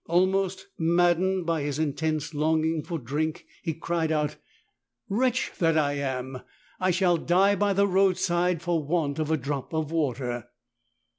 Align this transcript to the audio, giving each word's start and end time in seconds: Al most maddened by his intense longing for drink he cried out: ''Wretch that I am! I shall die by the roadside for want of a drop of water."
Al 0.09 0.25
most 0.25 0.65
maddened 0.79 1.45
by 1.45 1.61
his 1.61 1.77
intense 1.77 2.33
longing 2.33 2.81
for 2.81 2.97
drink 2.97 3.45
he 3.61 3.75
cried 3.75 4.11
out: 4.11 4.35
''Wretch 5.11 5.55
that 5.59 5.77
I 5.77 5.93
am! 5.93 6.41
I 6.79 6.89
shall 6.89 7.17
die 7.17 7.53
by 7.53 7.73
the 7.73 7.85
roadside 7.87 8.63
for 8.63 8.83
want 8.83 9.19
of 9.19 9.29
a 9.29 9.37
drop 9.37 9.73
of 9.75 9.91
water." 9.91 10.49